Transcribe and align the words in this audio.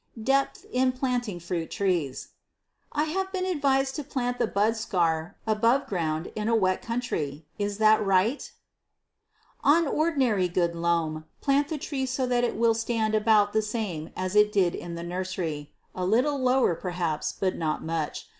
Depth 0.23 0.65
in 0.71 0.93
Planting 0.93 1.39
Fruit 1.39 1.69
Trees. 1.69 2.29
I 2.91 3.03
have 3.03 3.31
been 3.31 3.45
advised 3.45 3.95
to 3.97 4.03
plant 4.03 4.39
the 4.39 4.47
bud 4.47 4.75
scar 4.75 5.37
above 5.45 5.85
ground 5.85 6.31
in 6.35 6.49
a 6.49 6.55
wet 6.55 6.81
country. 6.81 7.45
Is 7.59 7.77
that 7.77 8.03
right? 8.03 8.51
On 9.63 9.85
ordinary 9.87 10.47
good 10.47 10.75
loam, 10.75 11.25
plant 11.39 11.67
the 11.69 11.77
tree 11.77 12.07
so 12.07 12.25
that 12.25 12.43
it 12.43 12.55
will 12.55 12.73
stand 12.73 13.13
about 13.13 13.53
the 13.53 13.61
same 13.61 14.09
as 14.15 14.35
it 14.35 14.51
did 14.51 14.73
in 14.73 14.95
the 14.95 15.03
nursery: 15.03 15.71
a 15.93 16.03
little 16.03 16.39
lower, 16.39 16.73
perhaps, 16.73 17.31
but 17.31 17.55
not 17.55 17.83
much. 17.83 18.27